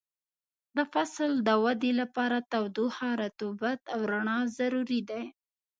[0.75, 5.23] د فصل د ودې لپاره تودوخه، رطوبت او رڼا ضروري دي.